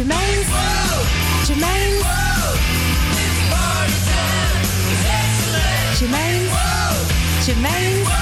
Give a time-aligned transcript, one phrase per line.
[0.00, 0.48] Germaine's.
[1.46, 2.04] Germaine's.
[5.98, 7.44] Germaine's.
[7.44, 8.10] Germaine's.
[8.10, 8.19] another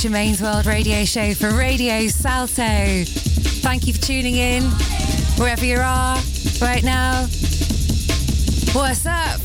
[0.00, 3.04] Germaine's World radio show for Radio Salto.
[3.04, 4.62] Thank you for tuning in,
[5.36, 6.16] wherever you are
[6.62, 7.26] right now.
[8.72, 9.38] What's up?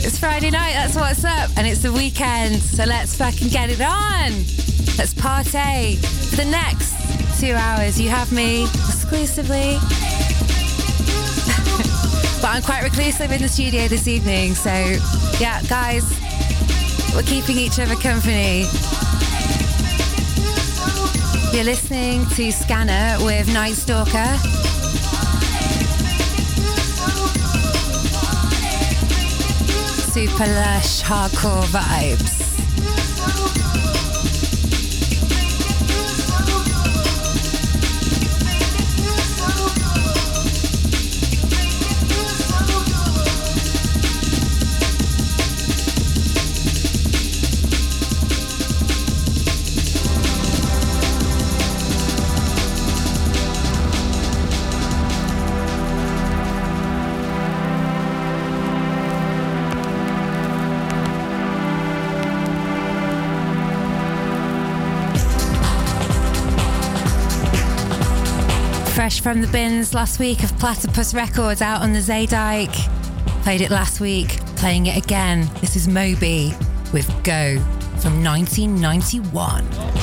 [0.00, 3.82] It's Friday night, that's what's up, and it's the weekend, so let's fucking get it
[3.82, 4.30] on.
[4.96, 8.00] Let's party for the next two hours.
[8.00, 9.74] You have me exclusively.
[12.40, 14.72] but I'm quite reclusive in the studio this evening, so
[15.38, 16.18] yeah, guys,
[17.14, 18.64] we're keeping each other company.
[21.60, 24.10] You're listening to Scanner with Night Stalker.
[30.10, 32.49] Super lush hardcore vibes.
[69.10, 72.72] Fresh from the bins last week of Platypus Records out on the Zeedijk.
[73.42, 75.50] Played it last week, playing it again.
[75.60, 76.54] This is Moby
[76.92, 77.58] with Go
[77.98, 79.99] from 1991.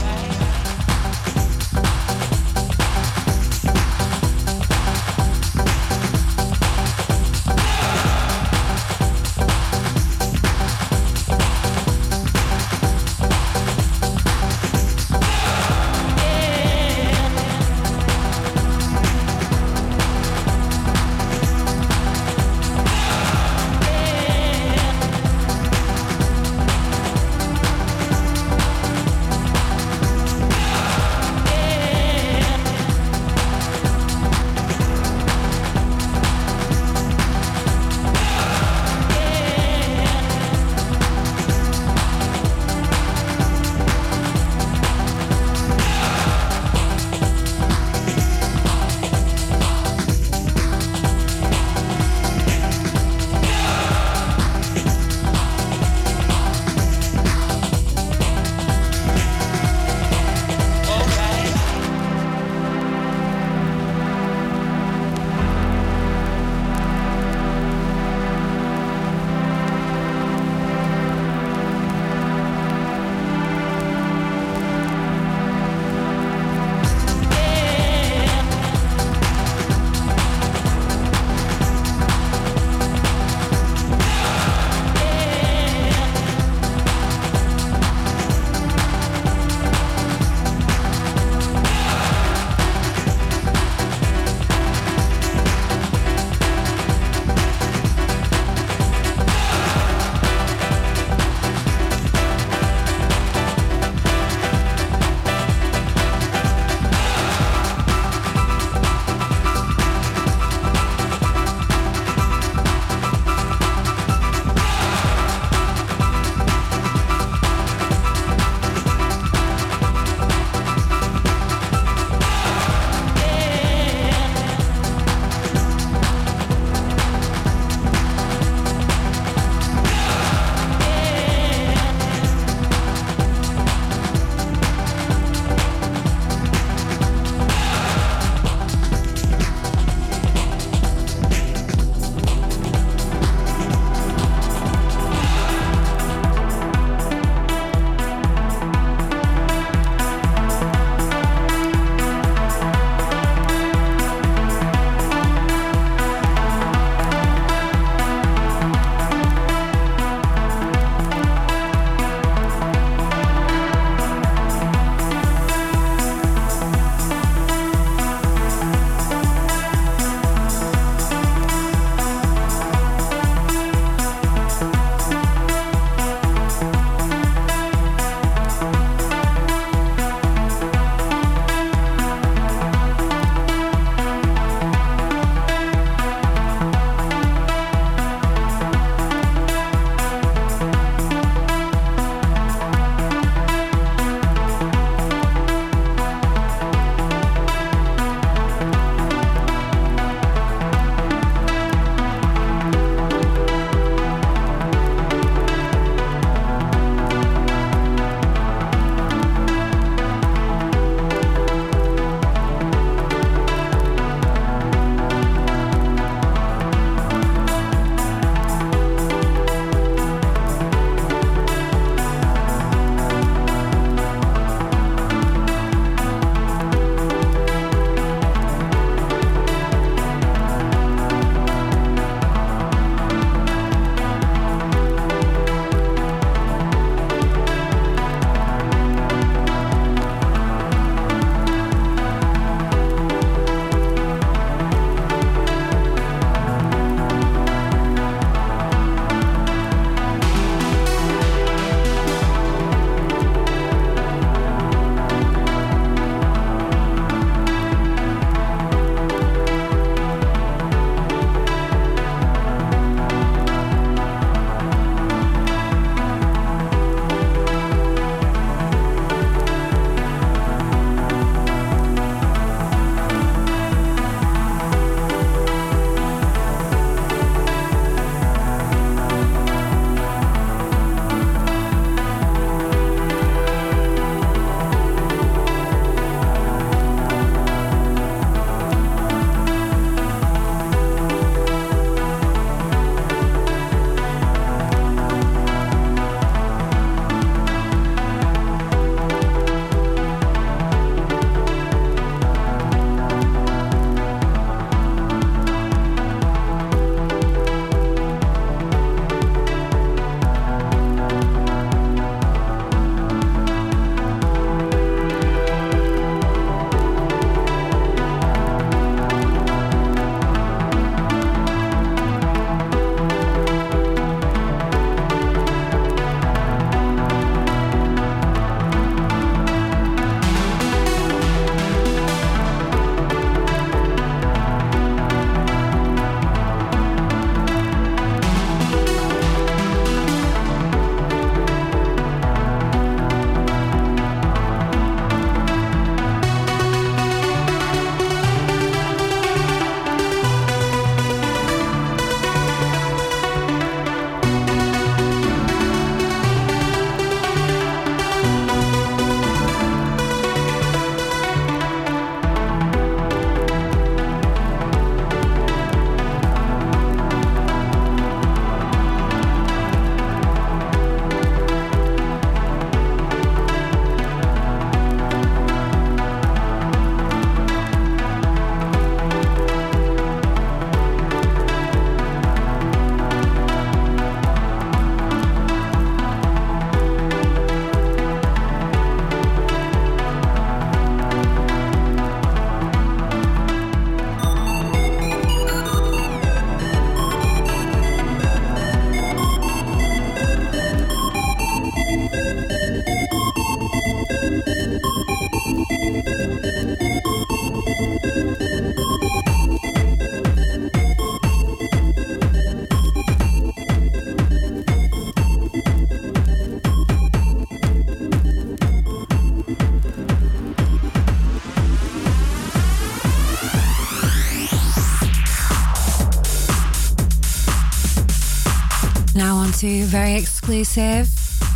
[429.58, 431.10] To very exclusive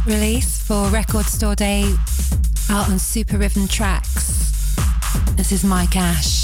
[0.07, 1.83] release for Record Store Day
[2.67, 4.75] out on Super Riven Tracks.
[5.35, 6.40] This is Mike Ash.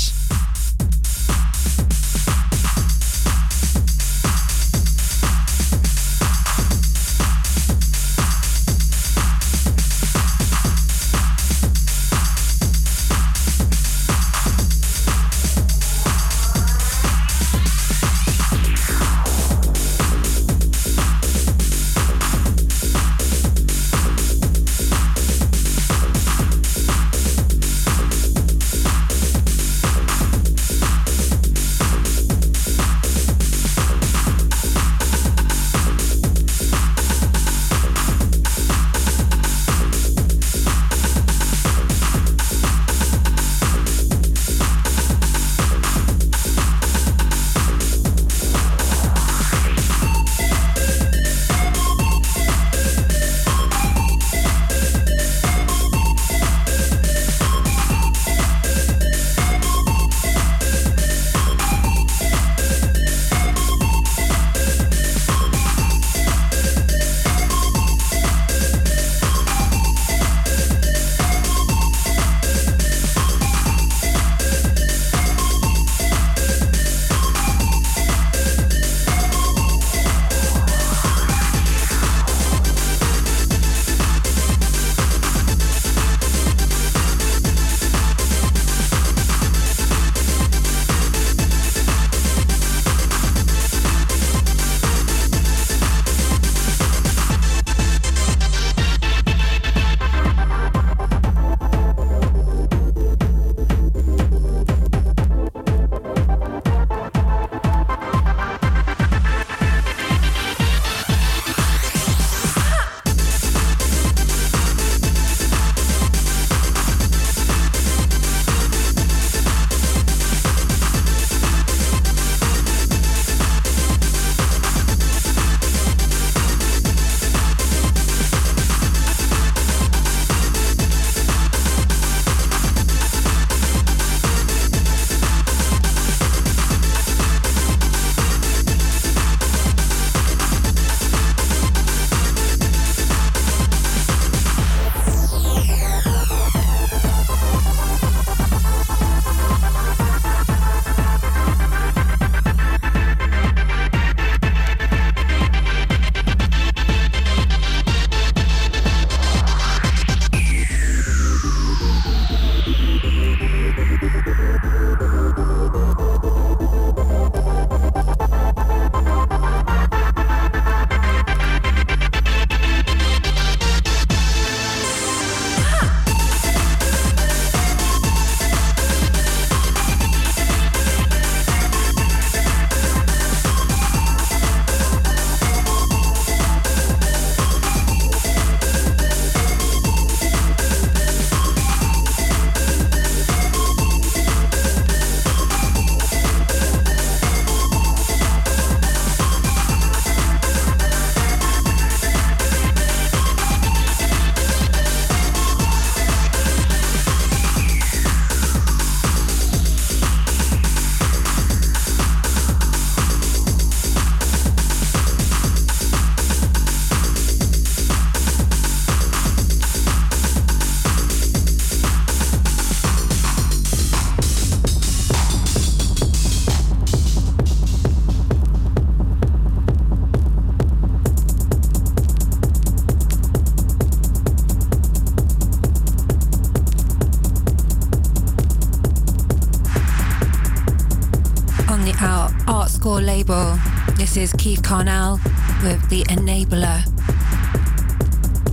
[244.28, 245.24] Is Keith Carnell
[245.64, 246.80] with the Enabler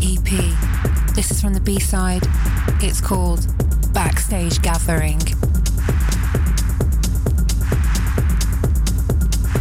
[0.03, 1.15] EP.
[1.17, 2.23] This is from the B side.
[2.81, 3.47] It's called
[3.93, 5.21] Backstage Gathering.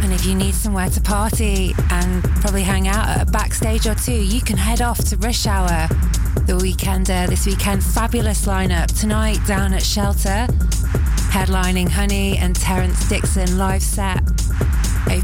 [0.02, 3.96] And if you need somewhere to party and probably hang out at a backstage or
[3.96, 5.88] two, you can head off to Rush Hour
[6.46, 7.10] the weekend.
[7.10, 10.46] Uh, this weekend, fabulous lineup tonight down at Shelter,
[11.32, 14.23] headlining Honey and Terrence Dixon live set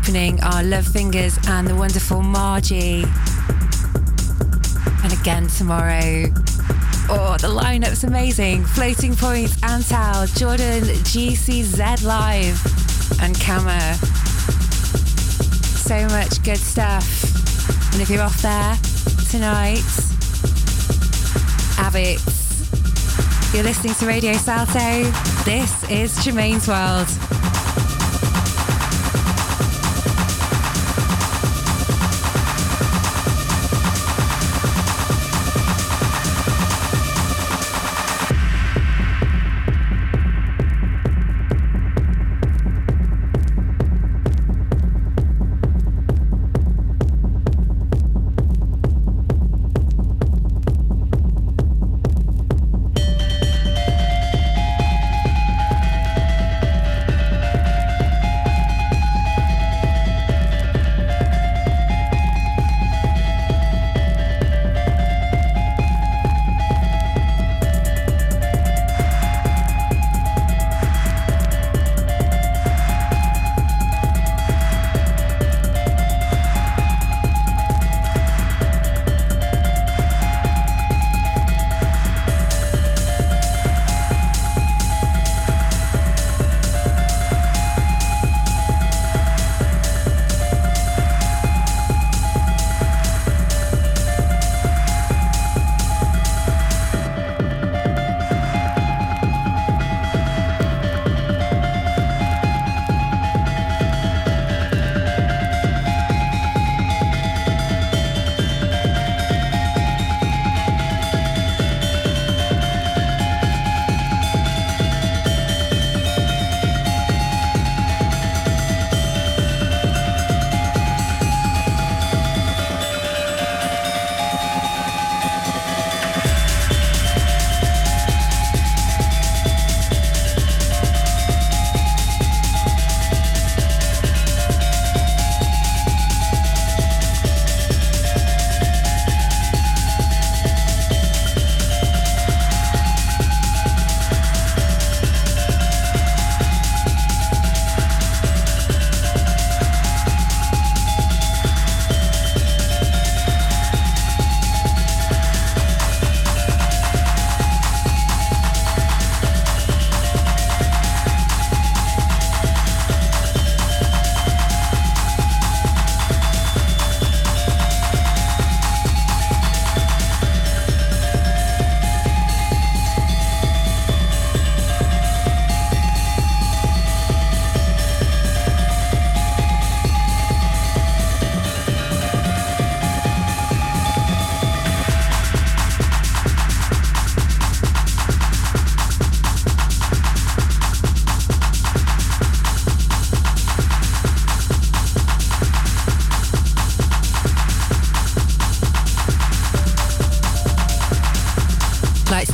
[0.03, 3.05] opening are Love Fingers and the wonderful Margie.
[5.03, 6.25] And again tomorrow.
[7.11, 8.65] Oh, the lineup's amazing.
[8.65, 13.95] Floating Points, Antal, Jordan, GCZ Live, and Kama.
[15.77, 17.93] So much good stuff.
[17.93, 18.77] And if you're off there
[19.31, 19.85] tonight,
[21.77, 21.97] have.
[23.55, 25.11] You're listening to Radio Salto.
[25.45, 27.30] This is Germaine's World.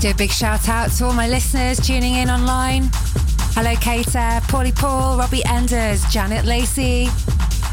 [0.07, 2.91] Do a big shout out to all my listeners tuning in online.
[3.57, 7.07] Hello, Kater, Paulie Paul, Robbie Enders, Janet Lacey.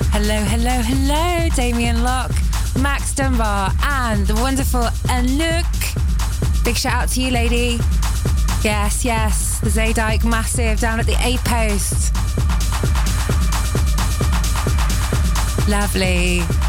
[0.09, 2.33] Hello, hello, hello, Damien Locke,
[2.79, 4.81] Max Dunbar, and the wonderful
[5.13, 6.65] Anouk.
[6.65, 7.77] Big shout out to you, lady.
[8.63, 12.15] Yes, yes, the Zeedijk Massive down at the A Post.
[15.69, 16.62] Lovely.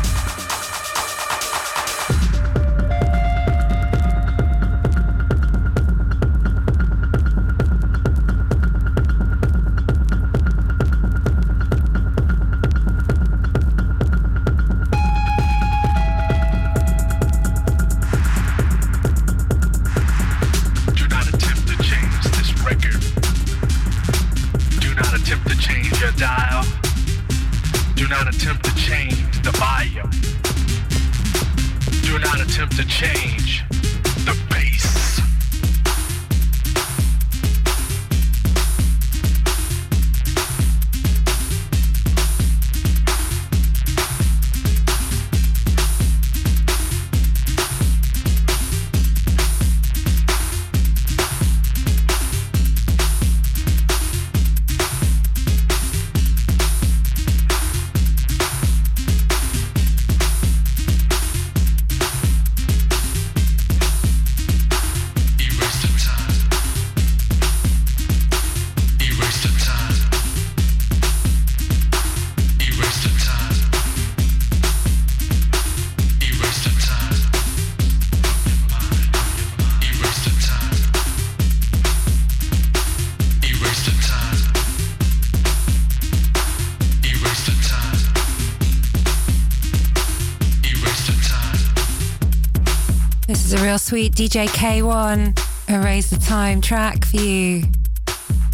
[93.74, 95.37] Real sweet DJ K1
[95.68, 97.64] Erase the Time track for you.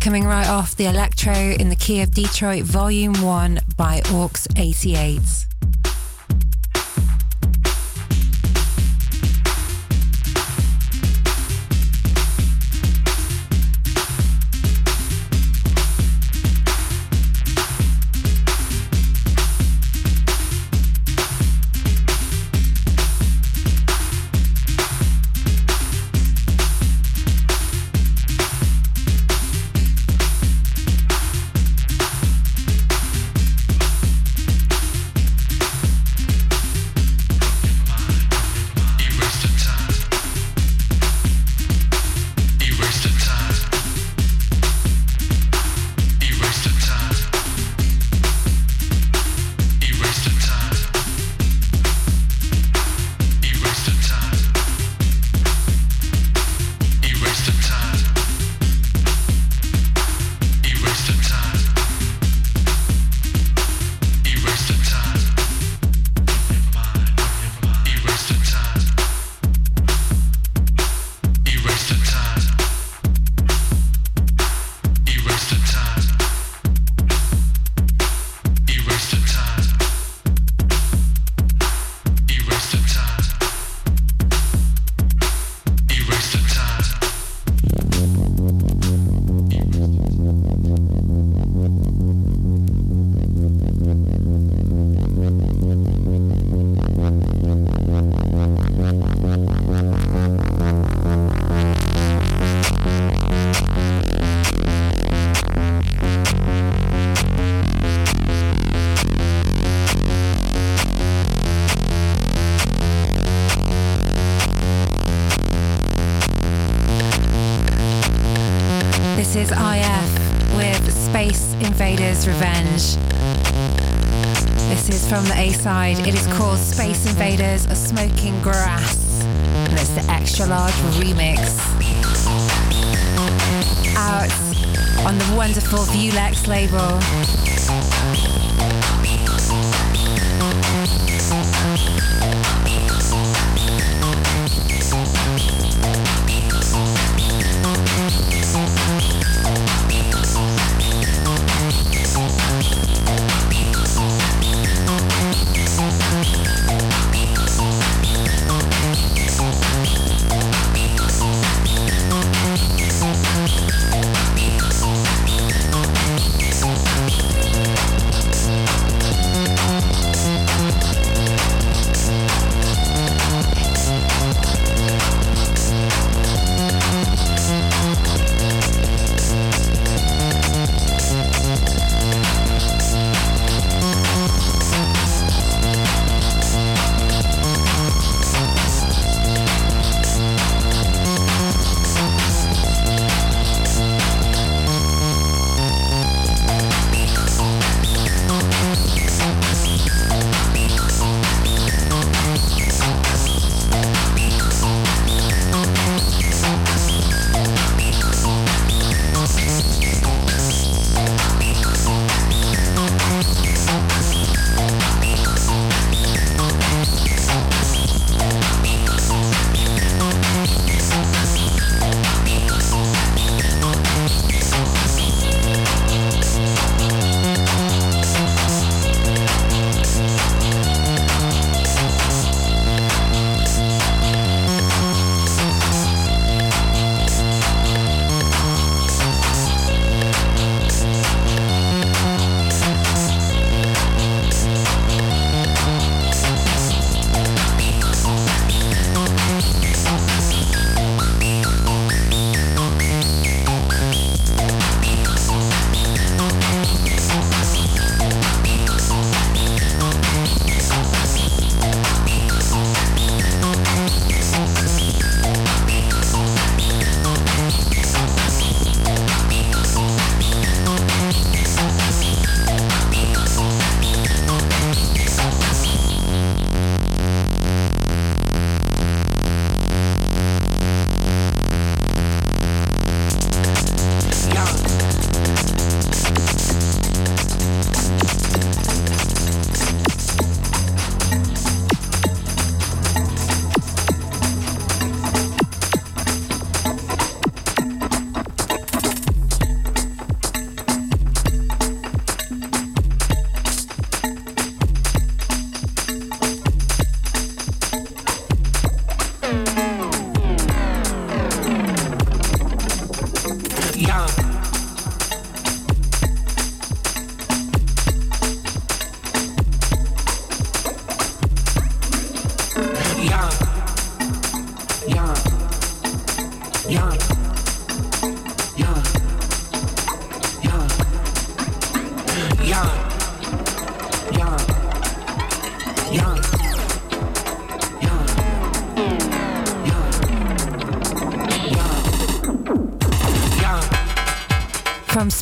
[0.00, 5.49] Coming right off the Electro in the Key of Detroit Volume 1 by Orcs 88.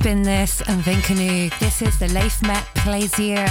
[0.08, 0.24] And
[0.84, 1.50] Vinkanu.
[1.58, 3.44] This is the Leif Met Plaisir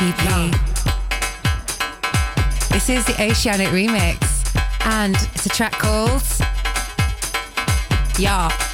[0.00, 0.50] EP.
[2.70, 4.20] This is the Oceanic remix,
[4.84, 6.24] and it's a track called
[8.18, 8.65] Yeah.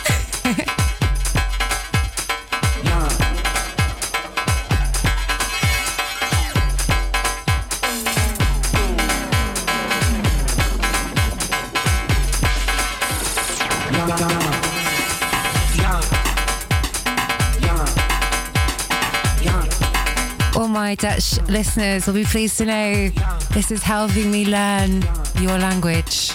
[20.92, 23.08] My Dutch listeners will be pleased to know
[23.54, 25.02] this is helping me learn
[25.40, 26.32] your language.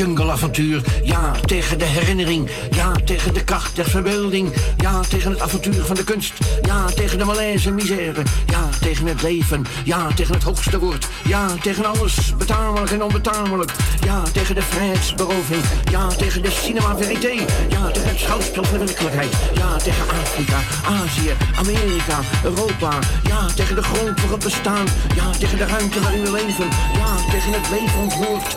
[0.00, 0.82] Jungleavontuur.
[1.02, 2.50] Ja, tegen de herinnering.
[2.70, 4.52] Ja, tegen de kracht der verbeelding.
[4.76, 6.32] Ja, tegen het avontuur van de kunst.
[6.62, 8.22] Ja, tegen de malaise misère.
[8.46, 9.66] Ja, tegen het leven.
[9.84, 11.08] Ja, tegen het hoogste woord.
[11.24, 13.72] Ja, tegen alles betamelijk en onbetamelijk.
[14.04, 15.62] Ja, tegen de vrijheidsberoving.
[15.90, 17.32] Ja, tegen de cinema verité.
[17.68, 19.32] Ja, tegen het schouwspel van de werkelijkheid.
[19.54, 22.98] Ja, tegen Afrika, Azië, Amerika, Europa.
[23.22, 24.86] Ja, tegen de grond voor het bestaan.
[25.14, 26.68] Ja, tegen de ruimte waarin we leven.
[26.94, 28.52] Ja, tegen het leven ontwoord.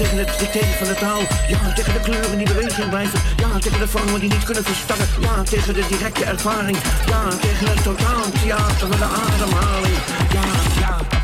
[0.00, 1.20] Tegen het dicté van de taal.
[1.48, 3.20] Ja, tegen de kleuren die beweging blijven.
[3.36, 5.06] Ja, tegen de vormen die niet kunnen verstarren.
[5.20, 6.76] Ja, tegen de directe ervaring.
[7.06, 9.96] Ja, tegen het totaal theater van de ademhaling.
[10.32, 10.42] Ja,
[10.80, 11.20] ja.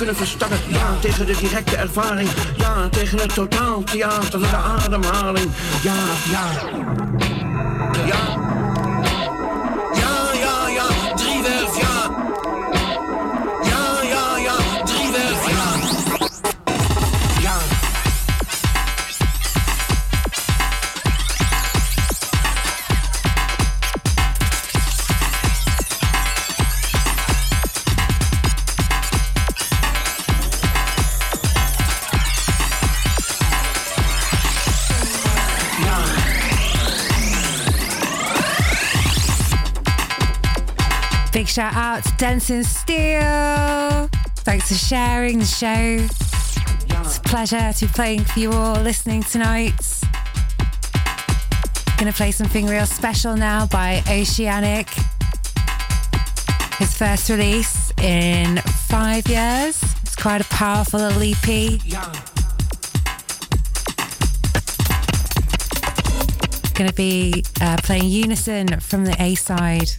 [0.00, 0.58] Kunnen.
[0.68, 2.28] Ja, tegen de directe ervaring.
[2.56, 5.50] Ja, tegen het totaal theater de ademhaling.
[5.82, 5.94] Ja,
[6.30, 6.50] ja.
[8.06, 8.39] Ja.
[41.72, 44.08] Shout out to Dancing Steel.
[44.44, 46.06] Thanks for sharing the show.
[47.04, 49.74] It's a pleasure to be playing for you all listening tonight.
[51.98, 54.88] Gonna play something real special now by Oceanic.
[56.78, 59.82] His first release in five years.
[60.02, 61.80] It's quite a powerful little EP.
[66.74, 69.90] Gonna be uh, playing Unison from the A side.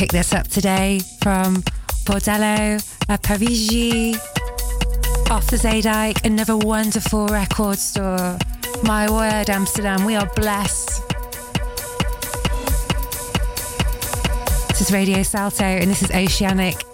[0.00, 1.56] Picked this up today from
[2.06, 4.14] Bordello a Parigi
[5.30, 8.38] off the Zeedijk, another wonderful record store.
[8.82, 11.02] My word, Amsterdam, we are blessed.
[14.68, 16.89] This is Radio Salto and this is Oceanic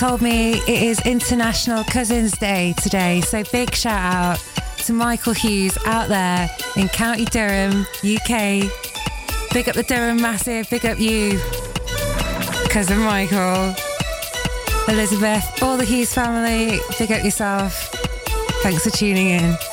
[0.00, 4.38] told me it is International Cousins Day today, so big shout out
[4.78, 8.64] to Michael Hughes out there in County Durham, UK.
[9.52, 11.38] Big up the Durham Massive, big up you,
[12.70, 13.74] cousin Michael,
[14.88, 17.90] Elizabeth, all the Hughes family, big up yourself.
[18.62, 19.69] Thanks for tuning in.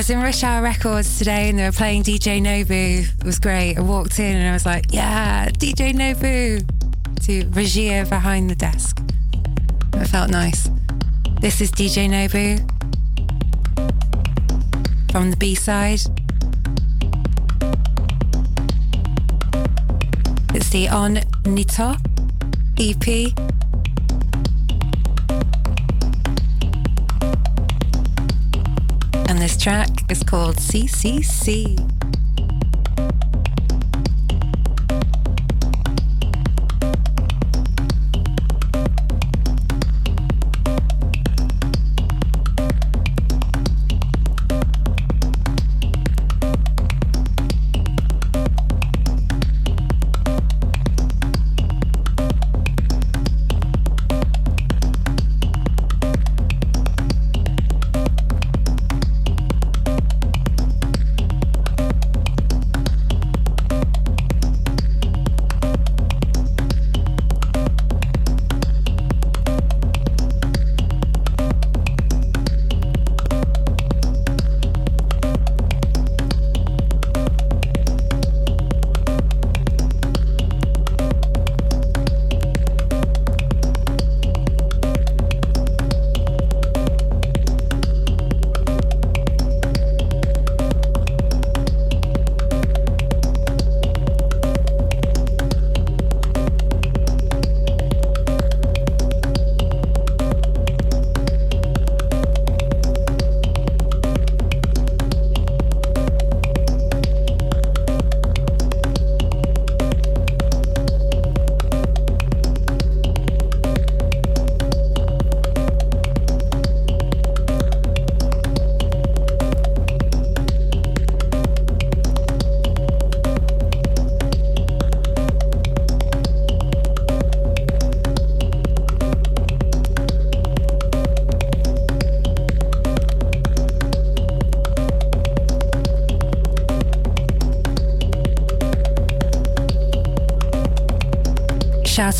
[0.00, 3.06] Was in Rush Hour Records today and they were playing DJ Nobu.
[3.06, 3.76] It was great.
[3.76, 6.66] I walked in and I was like, yeah, DJ Nobu
[7.26, 8.98] to Regia behind the desk.
[9.92, 10.70] It felt nice.
[11.42, 12.60] This is DJ Nobu
[15.12, 16.00] from the B side.
[20.54, 21.96] It's the On Nito
[22.78, 23.59] EP.
[29.60, 31.99] Track is called CCC.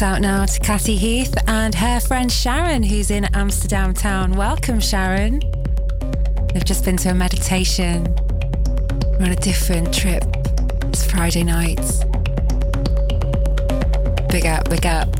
[0.01, 4.33] Shout out now to Cathy Heath and her friend Sharon, who's in Amsterdam town.
[4.33, 5.41] Welcome, Sharon.
[6.55, 8.05] They've just been to a meditation.
[9.19, 10.25] We're on a different trip.
[10.85, 11.85] It's Friday night.
[14.31, 15.20] Big up, big up.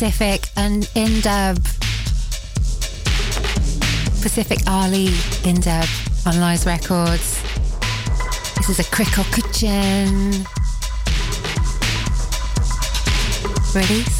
[0.00, 1.62] Pacific and Indub.
[4.22, 5.08] Pacific Ali
[5.44, 7.42] Indub on Lies Records.
[8.56, 10.46] This is a Crickle Kitchen
[13.74, 14.19] release.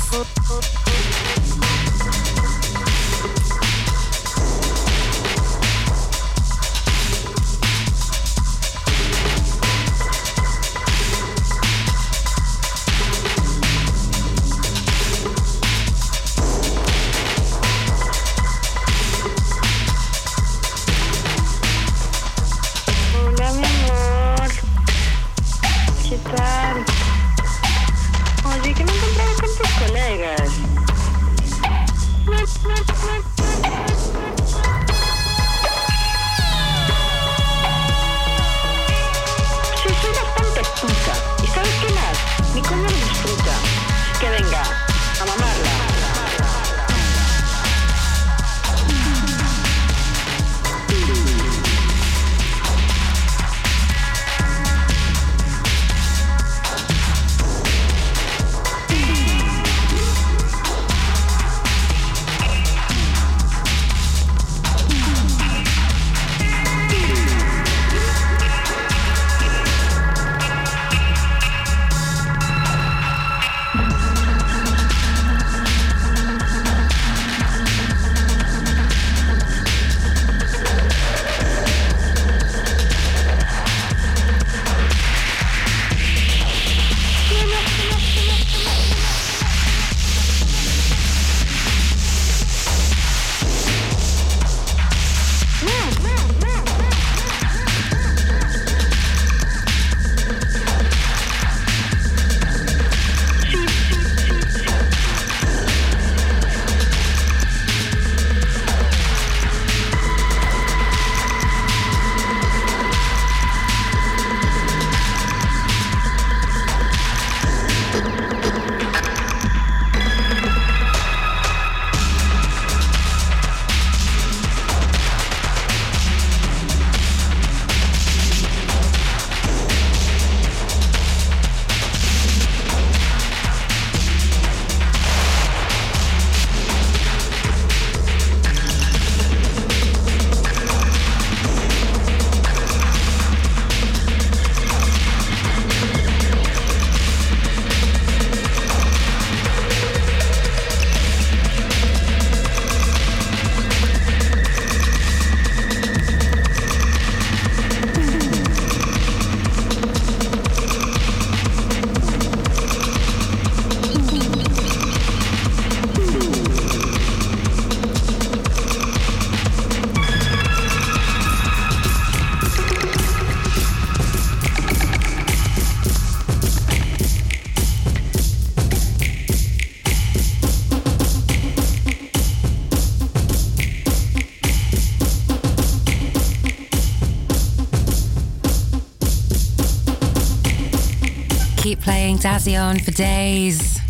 [192.45, 193.80] Playing Dazion for days.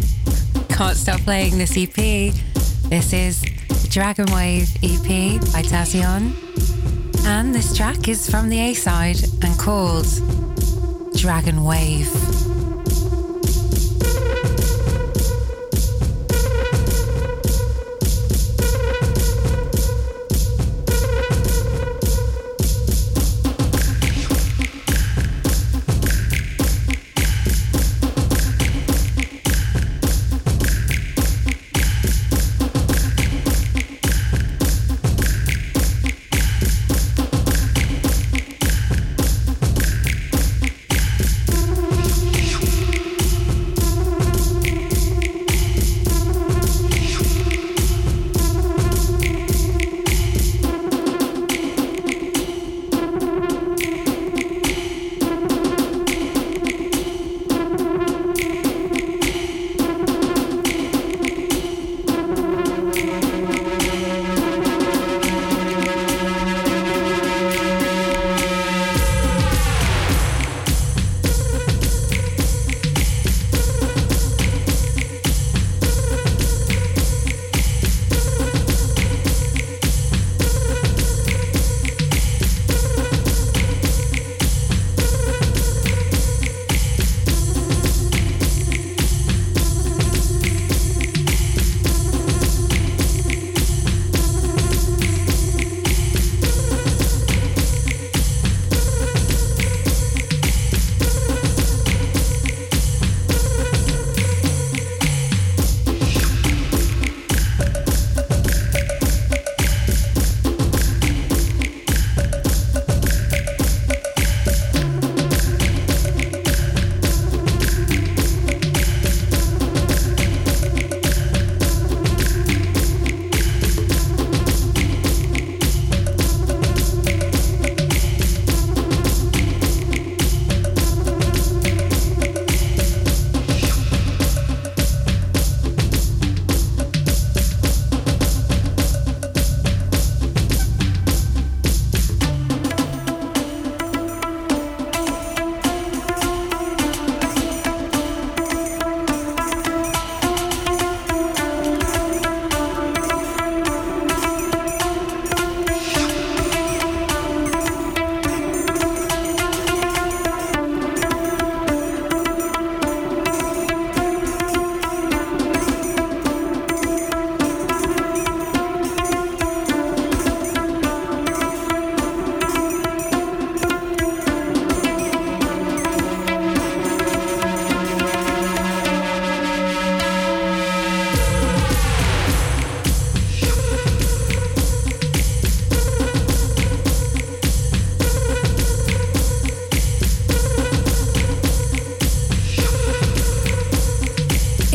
[0.69, 1.95] Can't stop playing this EP.
[2.89, 3.43] This is
[3.91, 6.35] Dragon Wave EP by Dazion.
[7.27, 10.07] And this track is from the A side and called
[11.17, 12.30] Dragon Wave.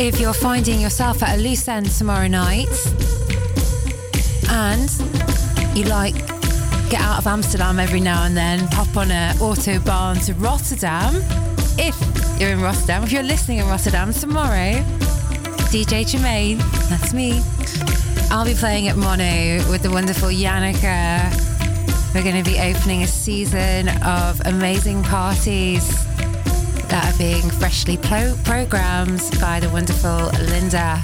[0.06, 2.68] If you're finding yourself at a loose end tomorrow night
[4.50, 4.88] and
[5.76, 6.14] you like
[6.88, 11.12] get out of Amsterdam every now and then, pop on a autobahn to Rotterdam.
[11.76, 14.74] If you're in Rotterdam, if you're listening in Rotterdam tomorrow,
[15.72, 17.42] DJ Germaine, that's me.
[18.30, 21.34] I'll be playing at Mono with the wonderful Yannicka.
[22.14, 26.05] We're going to be opening a season of amazing parties
[26.88, 31.00] that are being freshly pro- programmed by the wonderful Linda.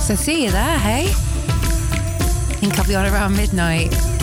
[0.00, 1.06] So see you there, hey?
[1.08, 4.13] I think I'll be on around midnight.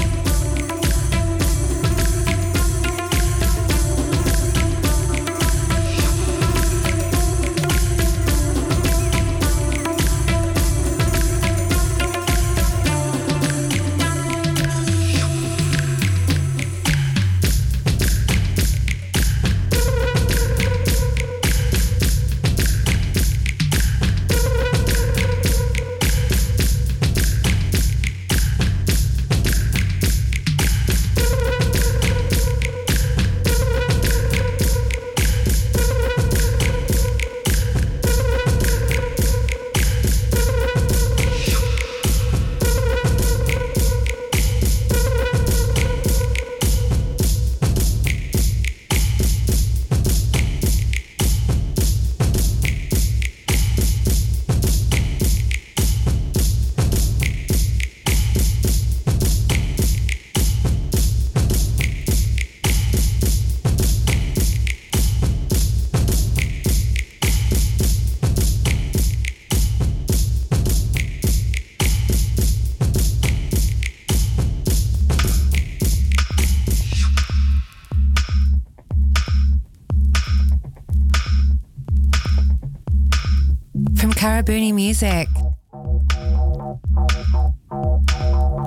[84.42, 85.28] Karabuni music.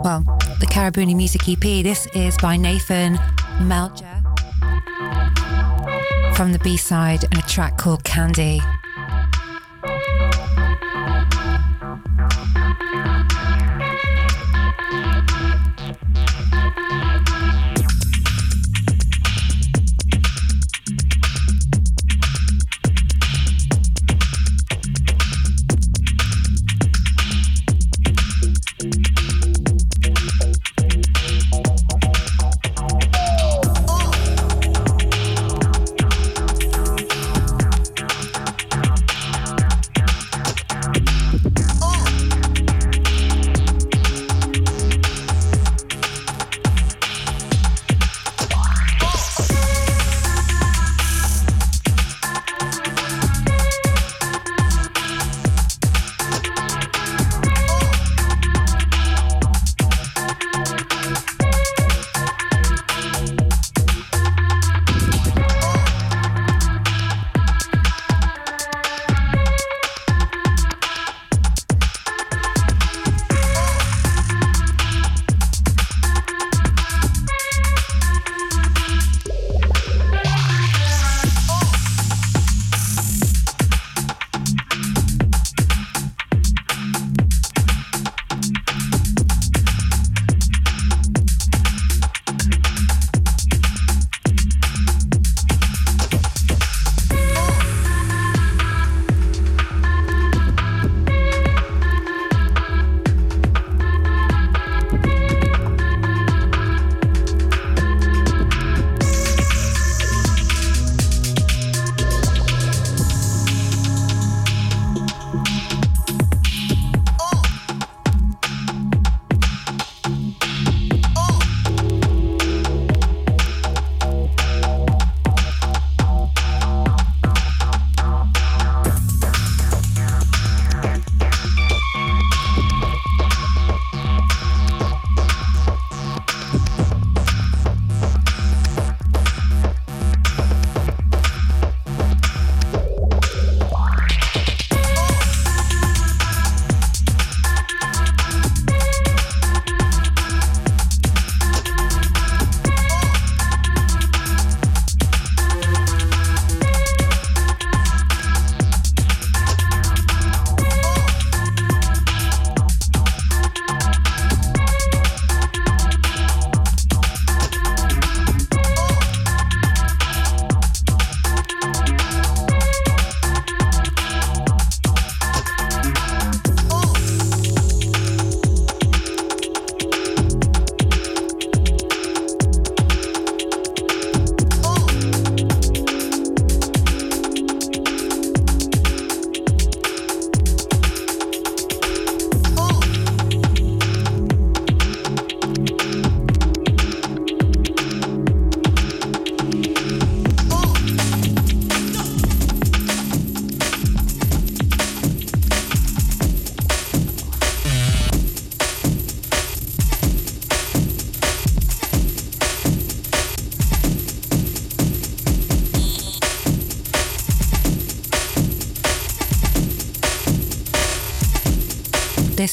[0.05, 0.23] Well,
[0.61, 1.83] the Karabuni music EP.
[1.83, 3.19] This is by Nathan
[3.61, 4.23] Melcher
[6.37, 8.61] from the B side and a track called Candy.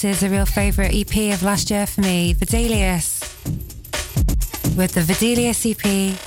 [0.01, 3.21] This is a real favourite EP of last year for me, Videlius.
[4.75, 6.17] With the Videlius EP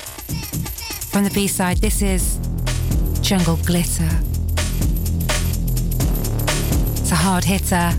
[1.11, 2.37] from the B side, this is
[3.19, 4.09] Jungle Glitter.
[7.01, 7.91] It's a hard hitter.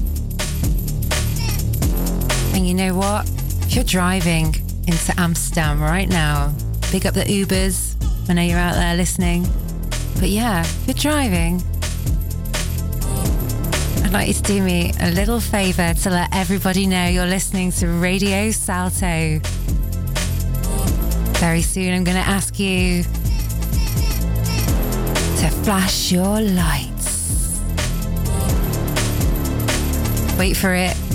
[2.56, 3.28] And you know what?
[3.66, 4.54] If you're driving
[4.88, 6.54] into Amsterdam right now,
[6.84, 7.96] pick up the Ubers.
[8.30, 9.46] I know you're out there listening.
[10.20, 11.62] But yeah, if you're driving,
[14.24, 18.50] You to do me a little favour to let everybody know you're listening to Radio
[18.50, 19.38] Salto.
[21.38, 23.02] Very soon, I'm going to ask you
[25.34, 27.60] to flash your lights.
[30.38, 31.05] Wait for it.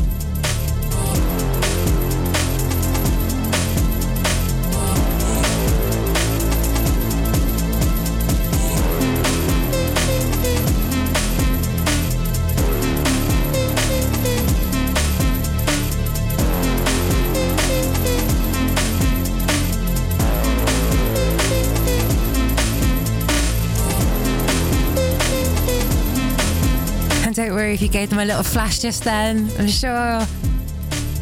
[27.74, 29.50] If you gave them a little flash just then.
[29.58, 30.26] I'm sure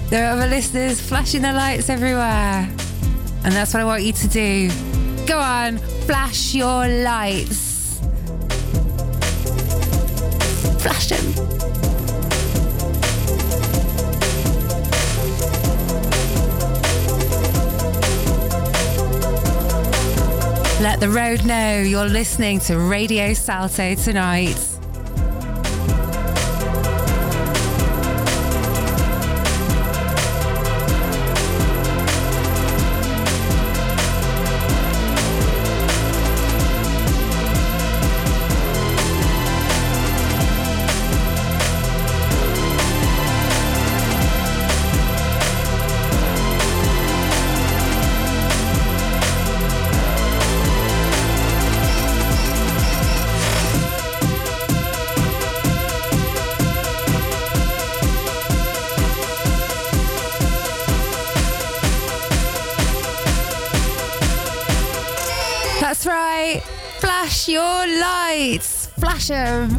[0.10, 2.70] there are other listeners flashing their lights everywhere.
[3.44, 4.70] And that's what I want you to do.
[5.26, 8.00] Go on, flash your lights.
[10.80, 11.60] Flash them.
[20.82, 24.69] Let the road know you're listening to Radio Salto tonight.
[69.30, 69.79] Flash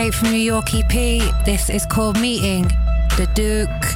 [0.00, 1.44] Escape from New York EP.
[1.44, 2.62] This is called Meeting
[3.18, 3.89] the Duke.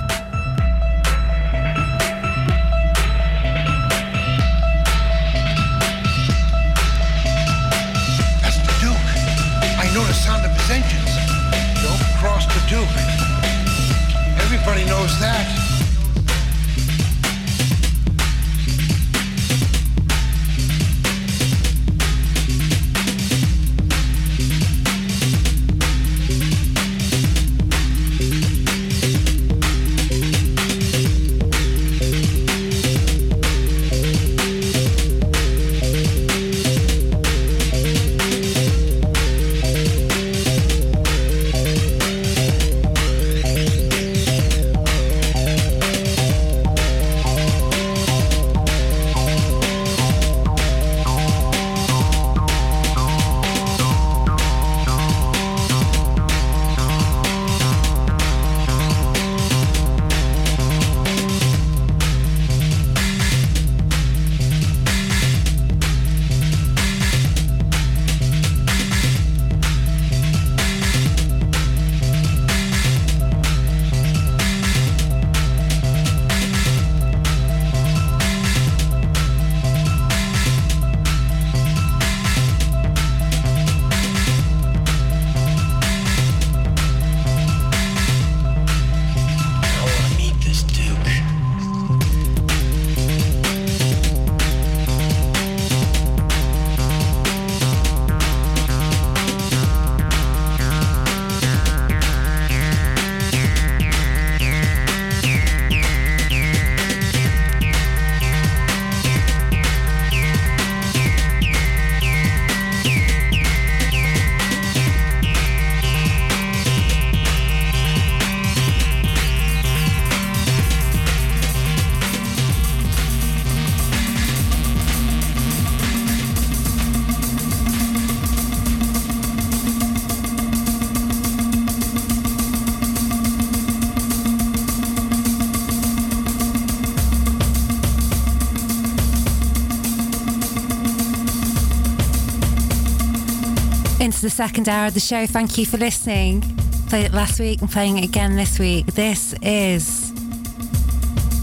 [144.24, 145.26] The second hour of the show.
[145.26, 146.40] Thank you for listening.
[146.88, 148.86] Played it last week and playing it again this week.
[148.86, 150.14] This is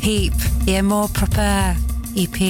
[0.02, 0.34] Heap,
[0.66, 1.76] the More Proper
[2.18, 2.42] EP.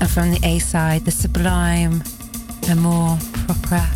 [0.00, 2.02] And from the A side, the Sublime,
[2.62, 3.86] the More Proper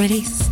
[0.00, 0.51] release.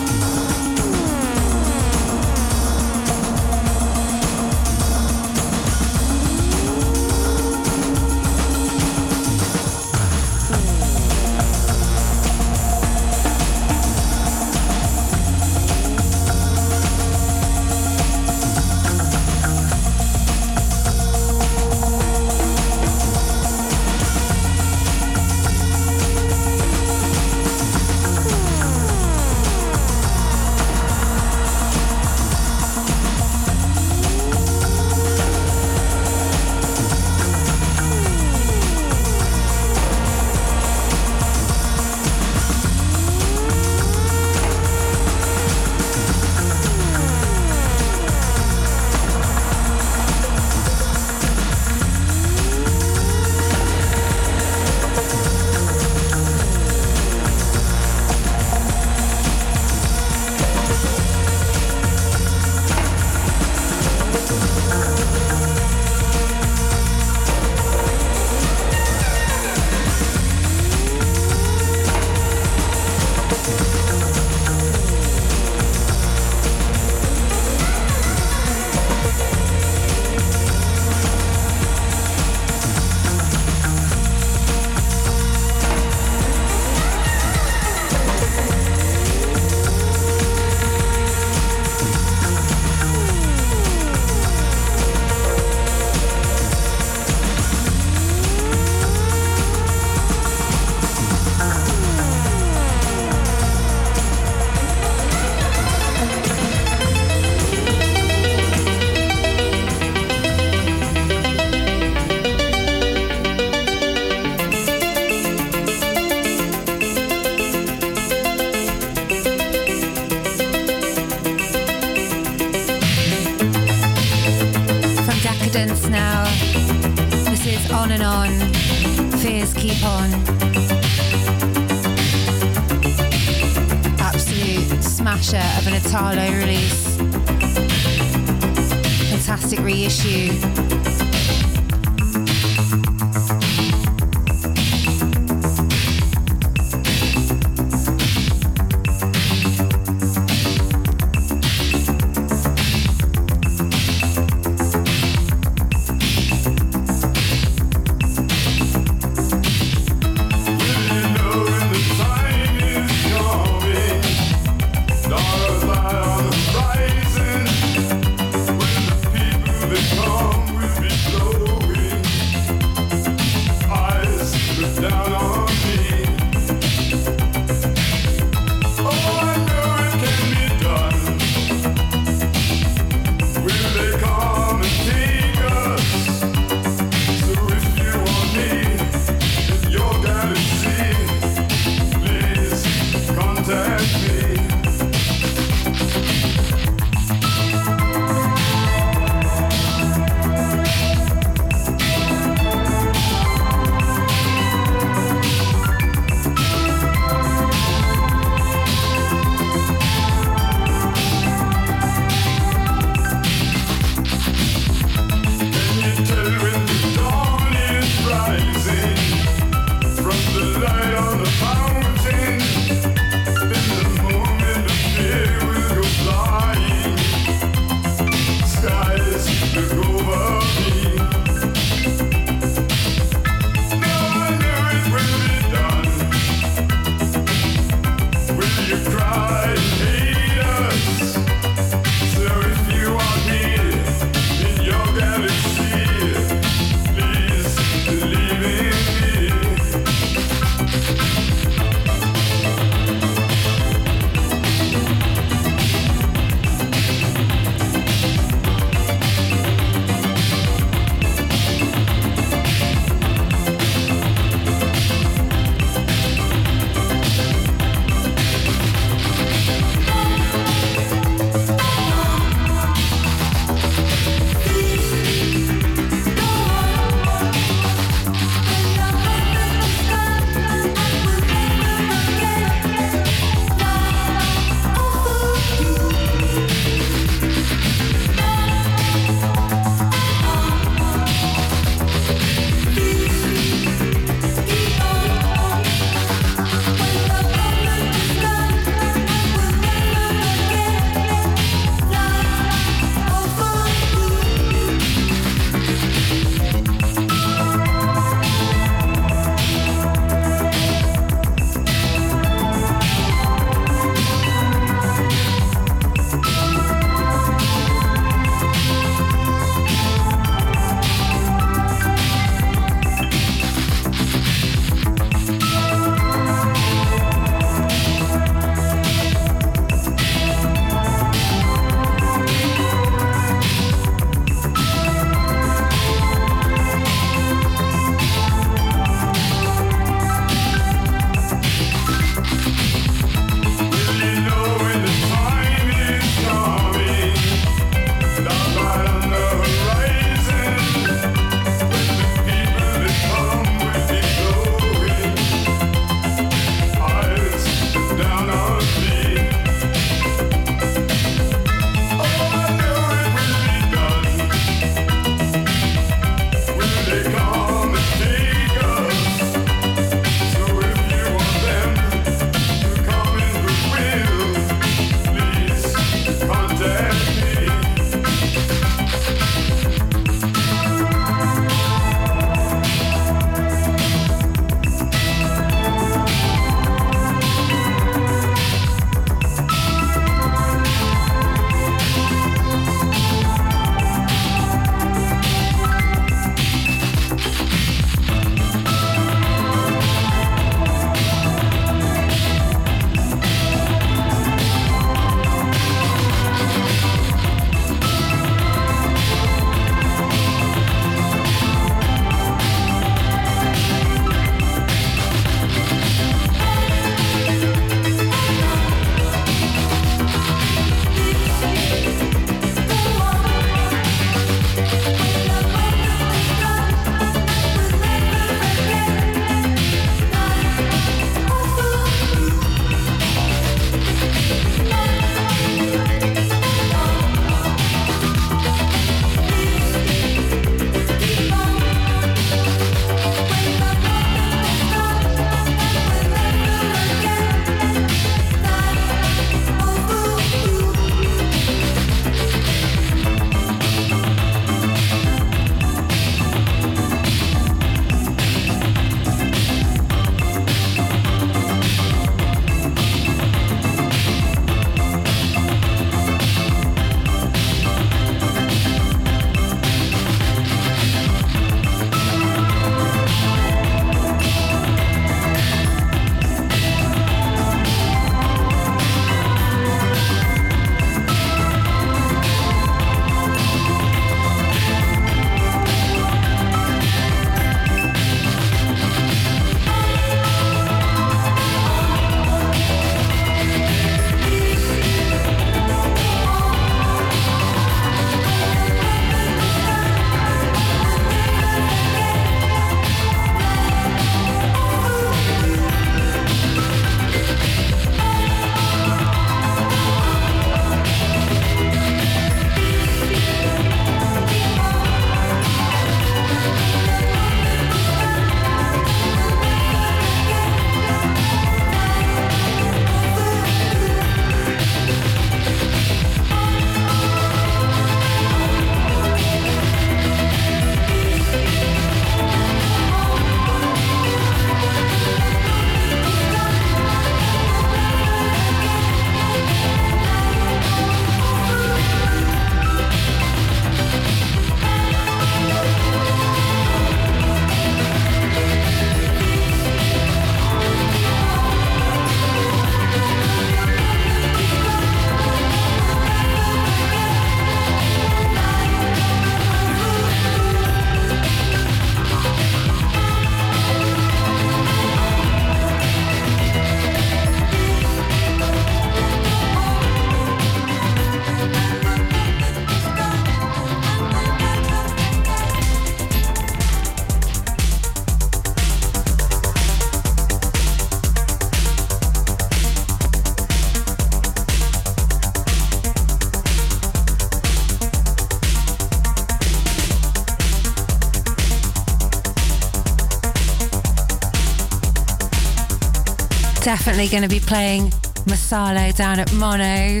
[596.68, 597.88] Definitely going to be playing
[598.26, 600.00] Masalo down at Mono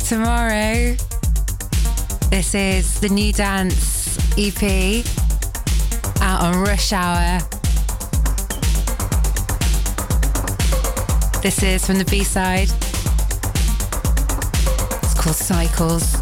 [0.00, 0.96] tomorrow.
[2.28, 5.04] This is the new dance EP
[6.20, 7.38] out on Rush Hour.
[11.40, 12.68] This is from the B side.
[15.04, 16.17] It's called Cycles.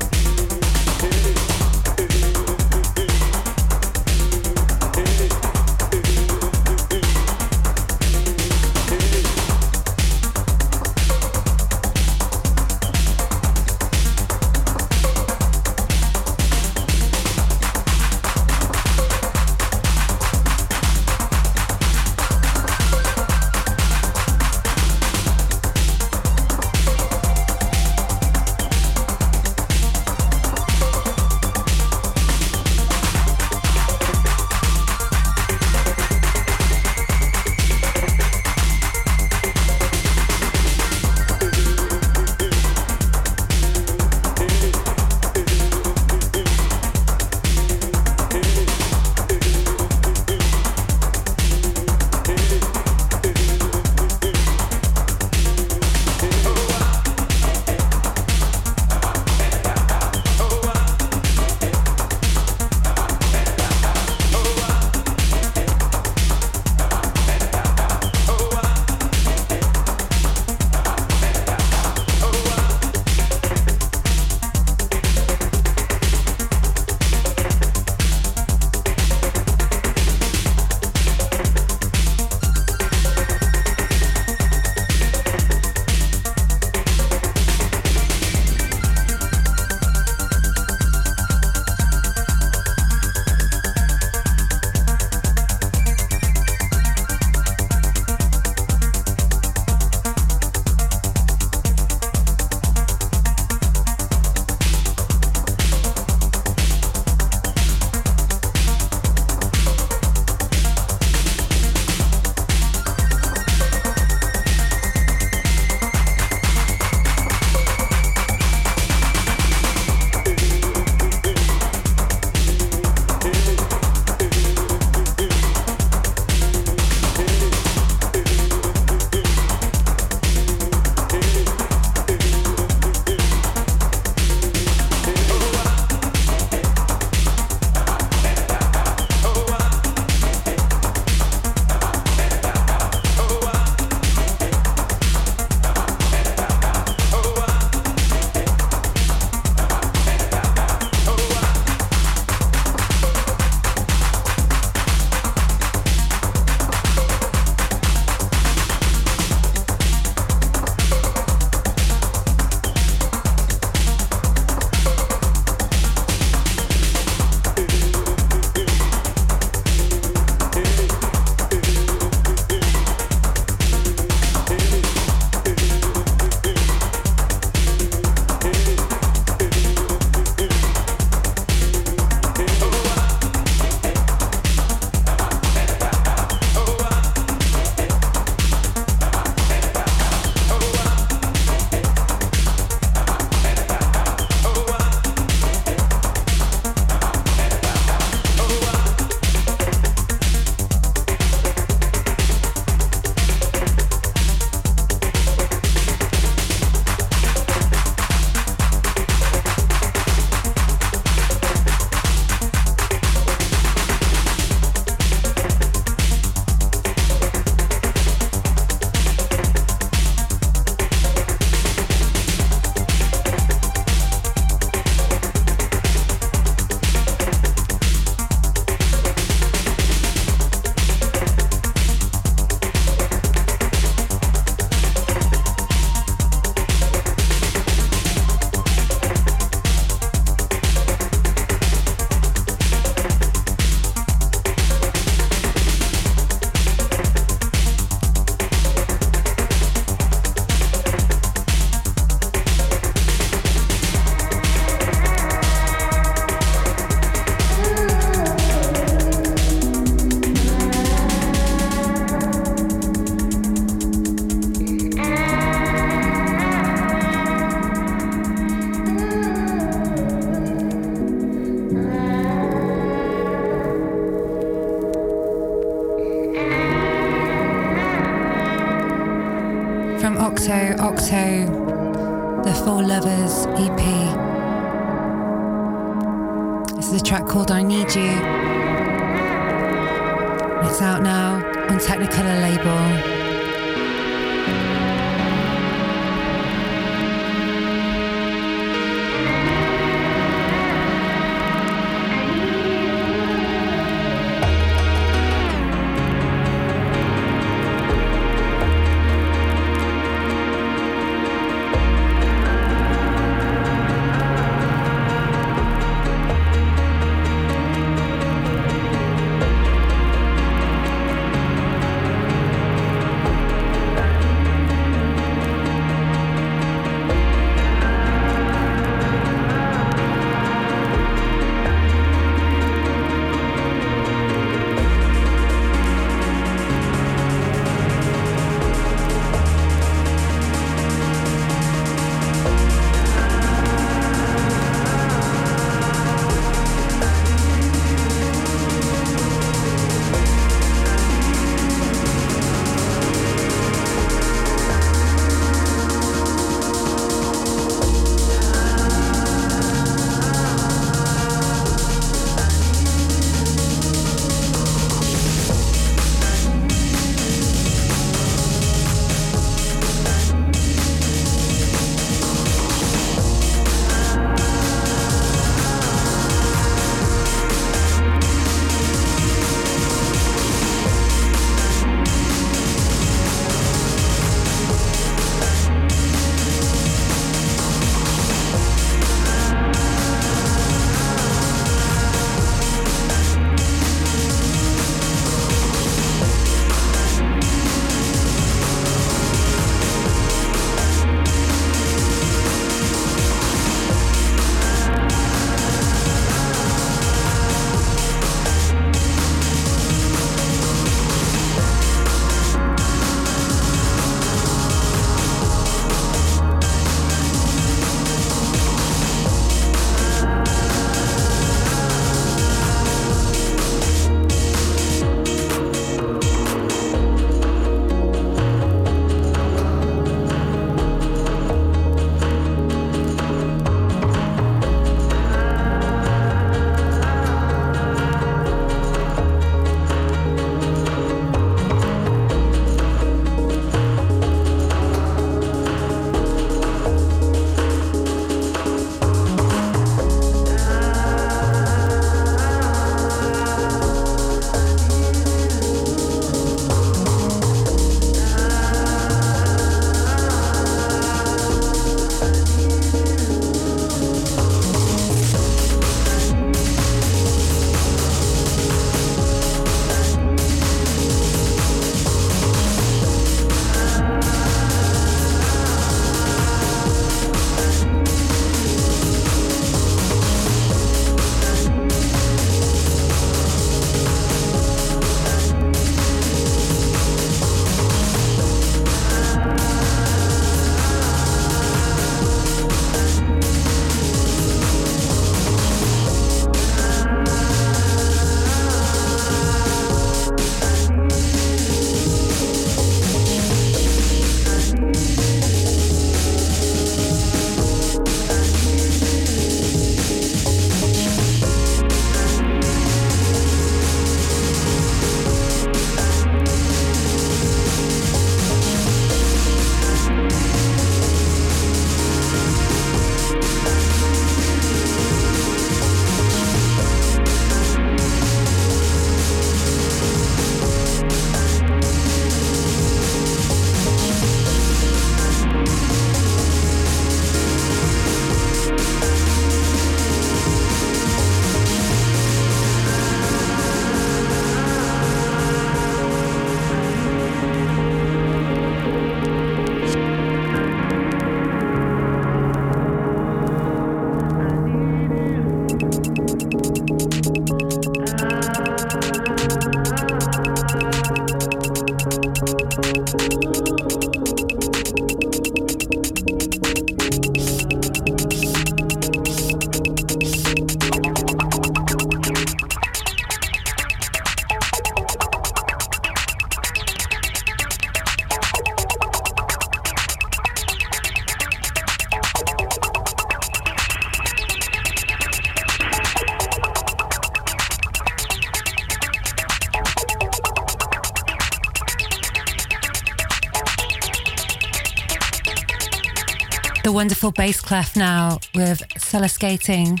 [597.04, 600.00] Wonderful bass clef now with Cellar Skating.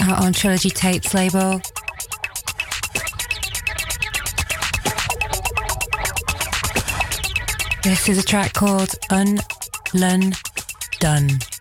[0.00, 1.60] Out on Trilogy Tapes label.
[7.84, 10.34] This is a track called Unlun
[10.98, 11.51] Done.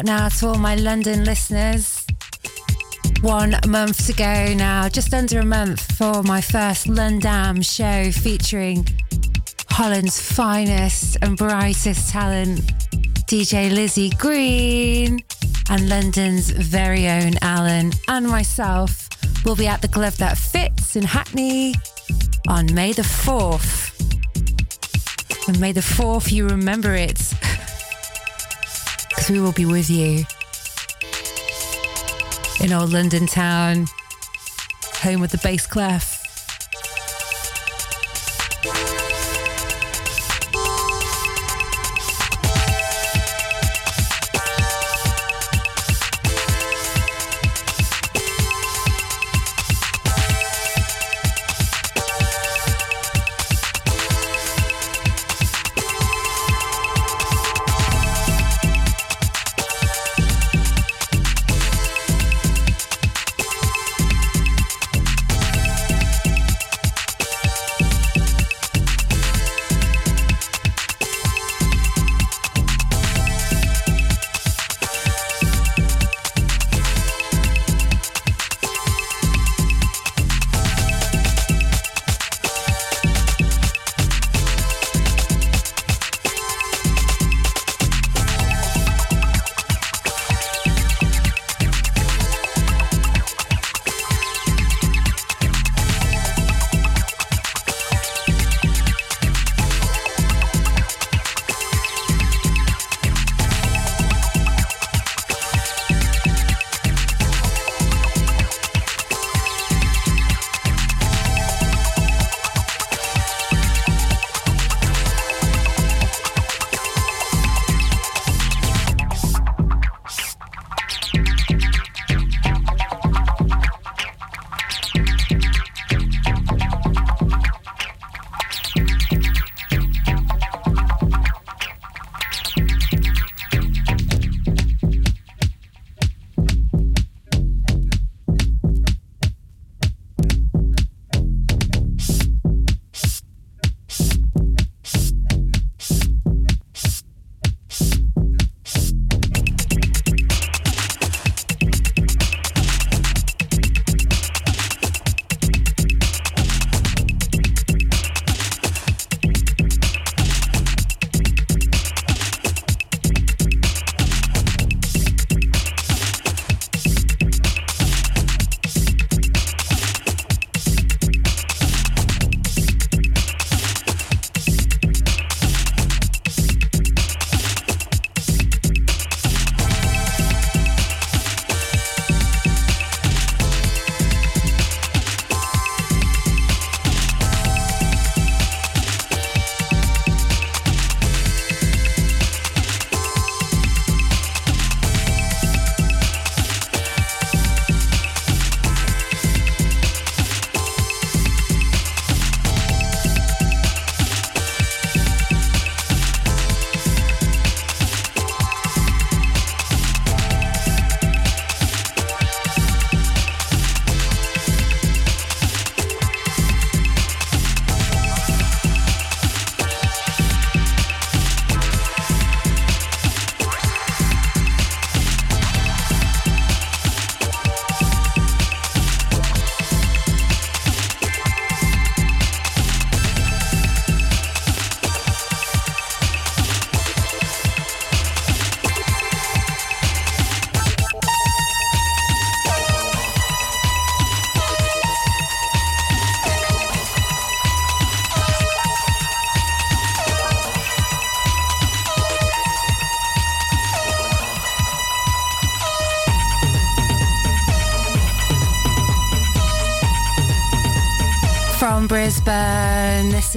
[0.00, 2.06] Out now to all my London listeners.
[3.20, 8.86] One month to go now, just under a month for my first Londam show featuring
[9.68, 12.60] Holland's finest and brightest talent,
[13.26, 15.20] DJ Lizzie Green,
[15.68, 19.08] and London's very own Alan, and myself
[19.44, 21.74] will be at the Glove That Fits in Hackney
[22.48, 23.88] on May the 4th.
[25.48, 27.18] And May the 4th, you remember it
[29.30, 30.24] we will be with you
[32.60, 33.86] in old London town,
[34.94, 36.09] home with the bass clef.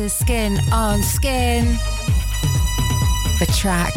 [0.09, 1.65] Skin on Skin.
[3.39, 3.93] The track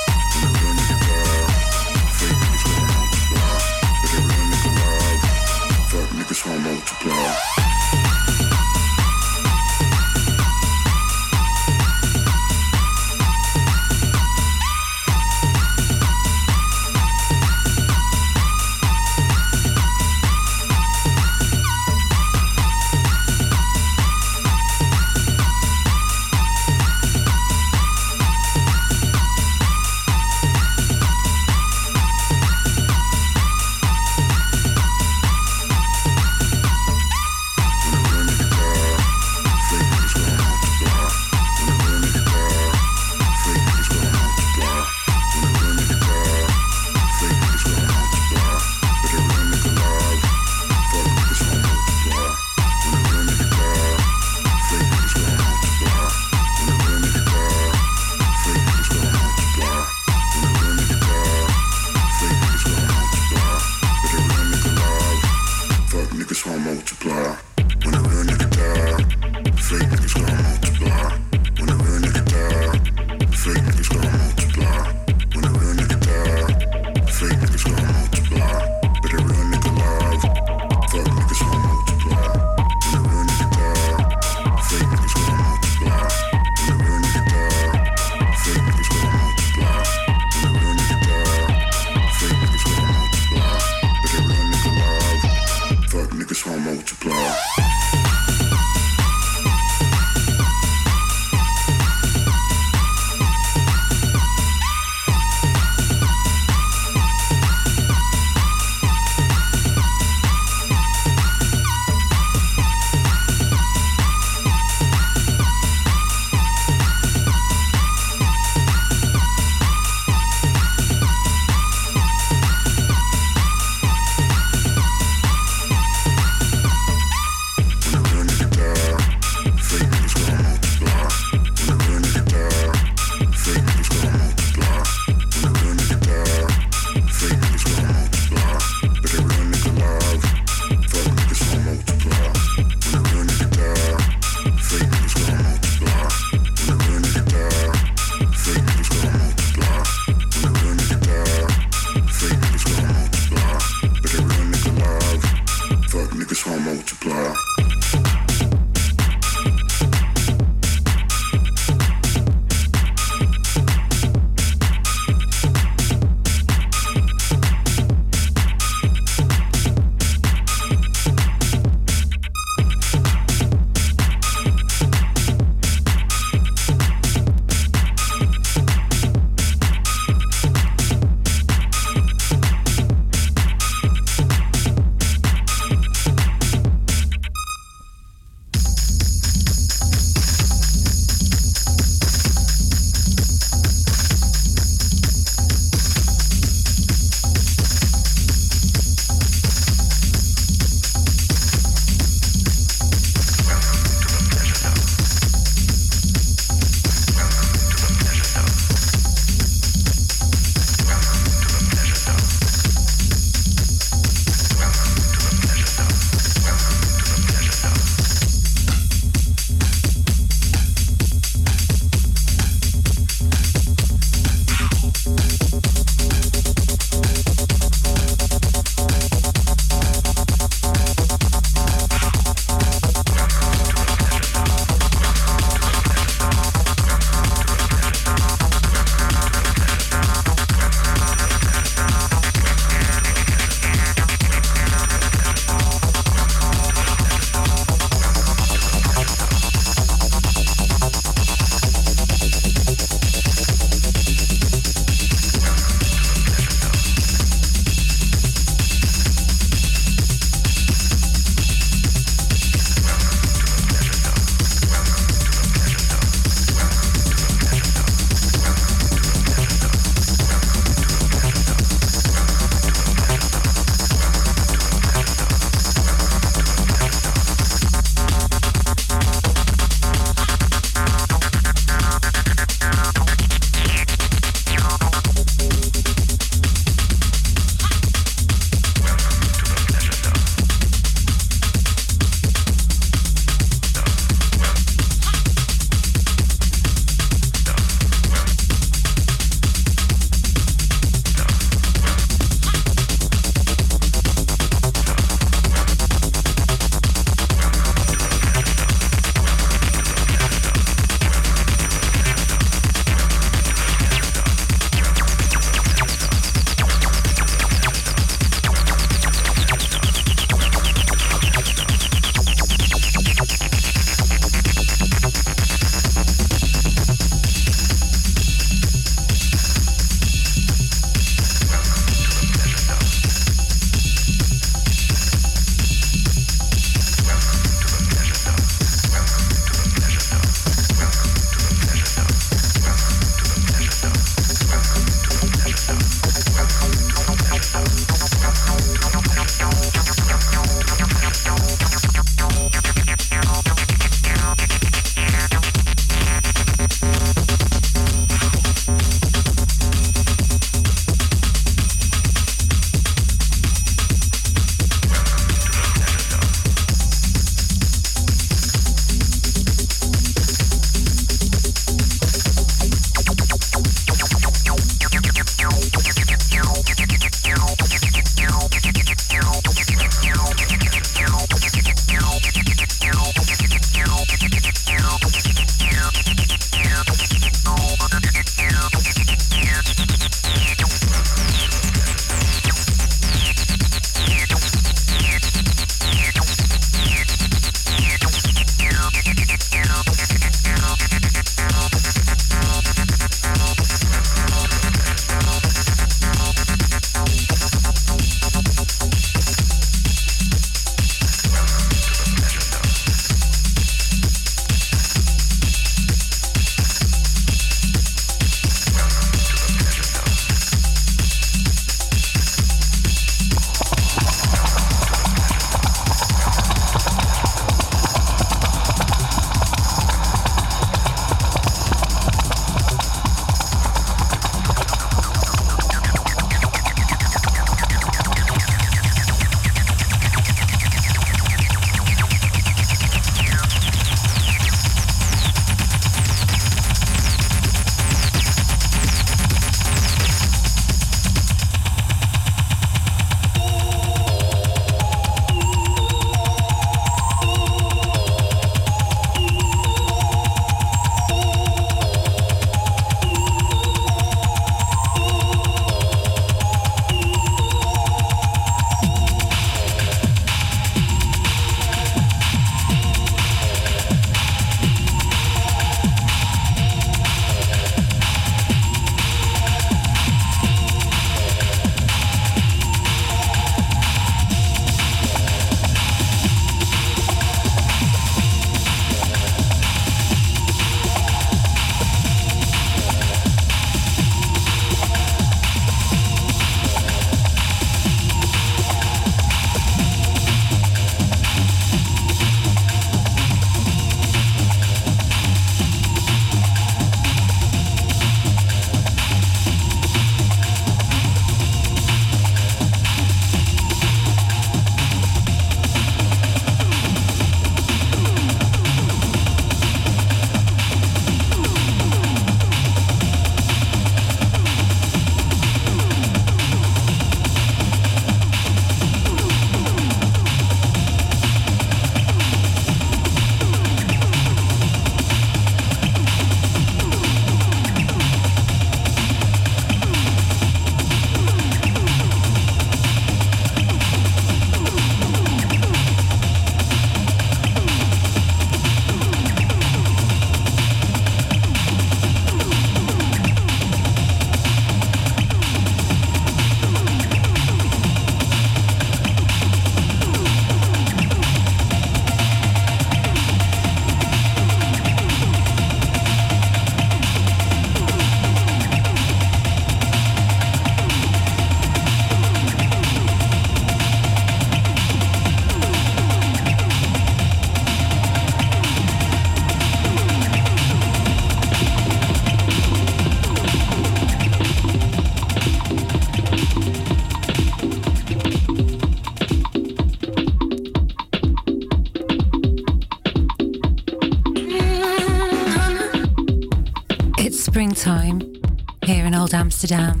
[599.62, 600.00] Amsterdam.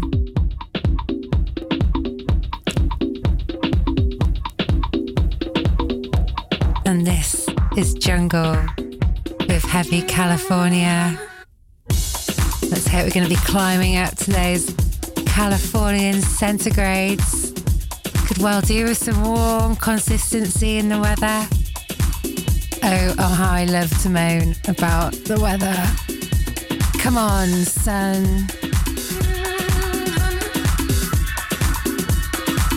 [6.86, 7.46] And this
[7.76, 8.56] is Jungle
[9.48, 11.20] with Heavy California.
[11.90, 14.74] Let's hope we're going to be climbing up to those
[15.26, 17.54] Californian centigrades.
[18.26, 21.46] Could well do with some warm consistency in the weather.
[22.82, 25.76] Oh, oh, how I love to moan about the weather.
[27.02, 28.48] Come on, sun.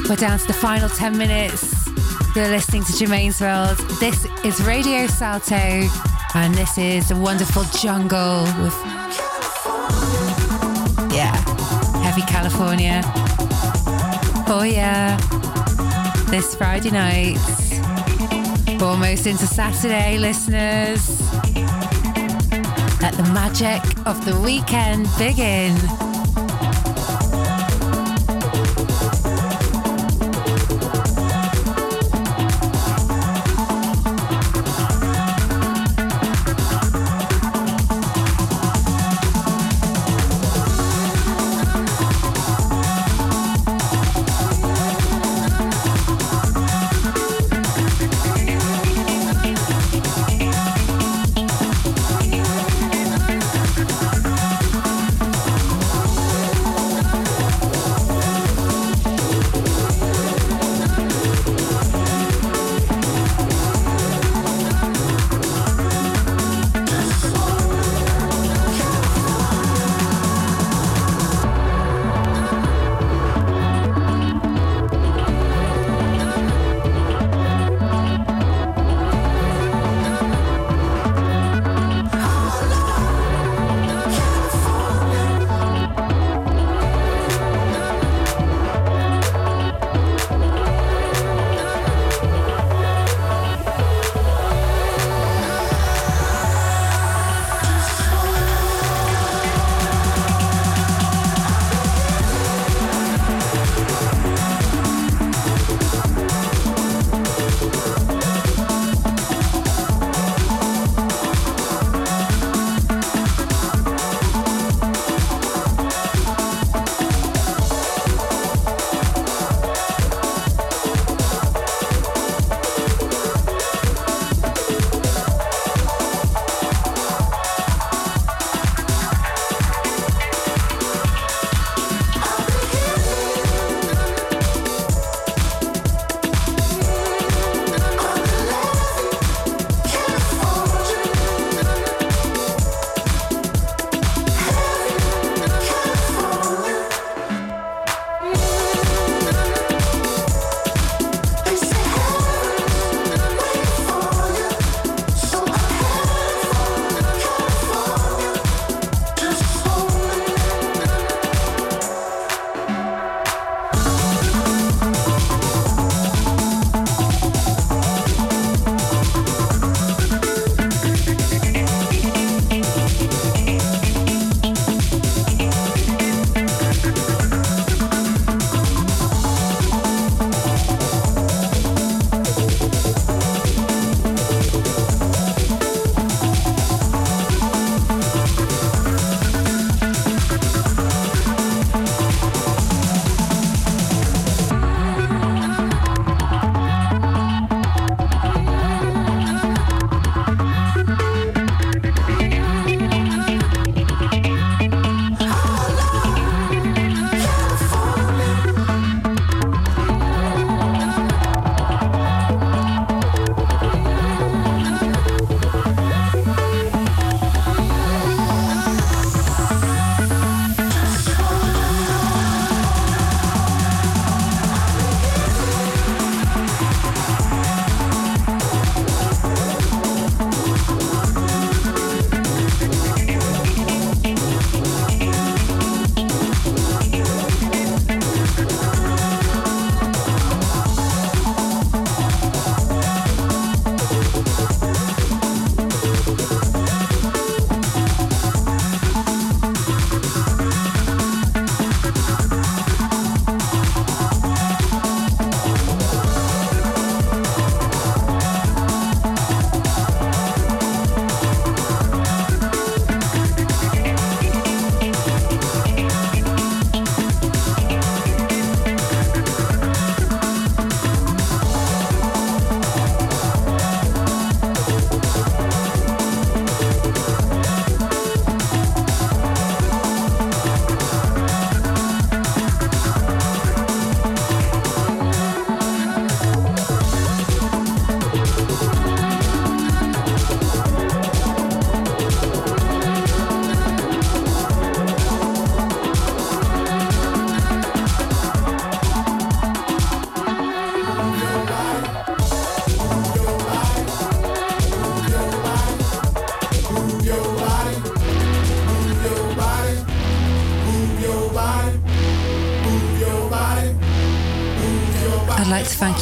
[0.10, 1.88] We're down to the final 10 minutes.
[2.36, 3.78] You're listening to Germaine's World.
[4.02, 5.56] This is Radio Salto,
[6.36, 8.76] and this is a wonderful jungle with,
[11.14, 11.34] yeah,
[12.04, 13.02] heavy California.
[14.46, 15.18] Oh, yeah.
[16.30, 17.38] This Friday night.
[18.82, 21.22] Almost into Saturday, listeners.
[23.02, 25.78] Let the magic of the weekend begin.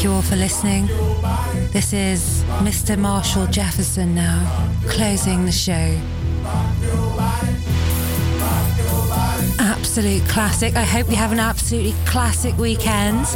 [0.02, 0.88] Thank you all for listening.
[1.72, 2.98] This is Mr.
[2.98, 5.95] Marshall Jefferson now, closing the show.
[9.60, 10.76] Absolute classic.
[10.76, 13.28] I hope you have an absolutely classic weekend.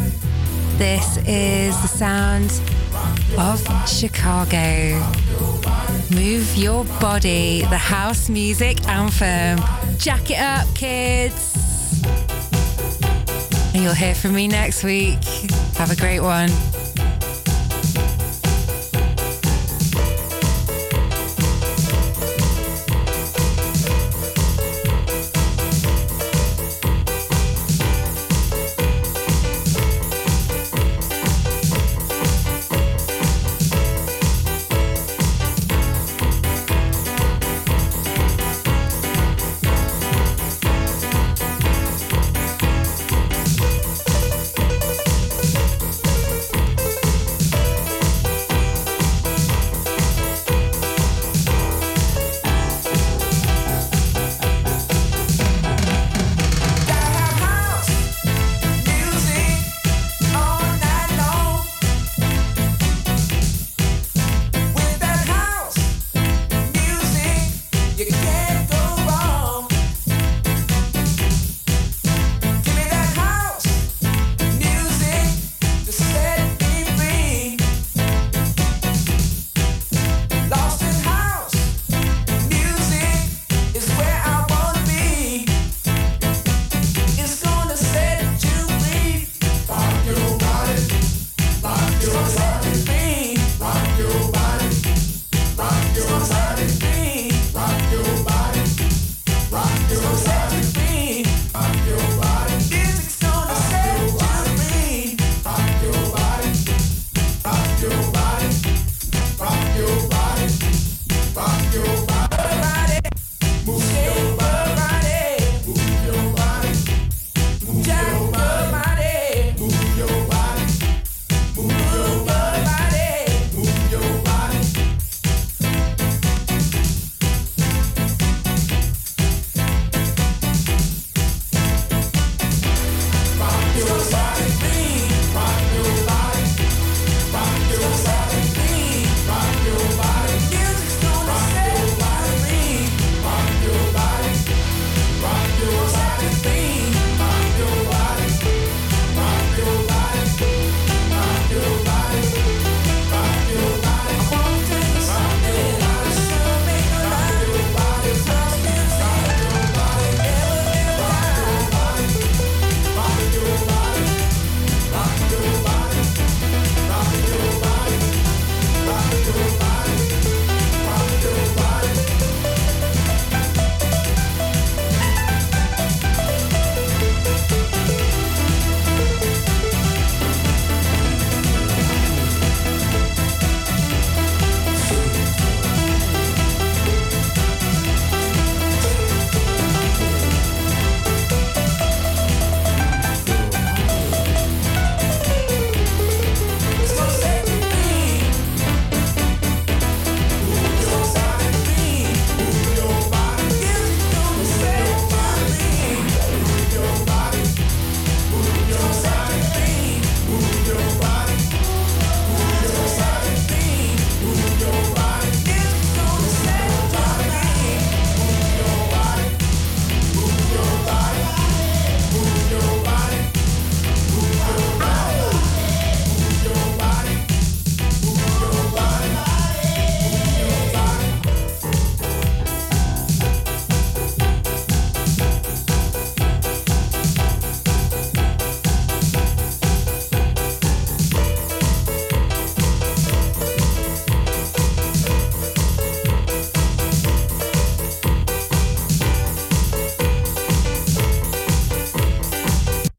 [0.80, 2.60] This is the sound
[3.38, 4.98] of Chicago.
[6.16, 9.64] Move your body, the house music anthem.
[10.00, 12.02] Jack it up, kids.
[13.76, 15.20] And you'll hear from me next week.
[15.77, 16.74] Have a great one.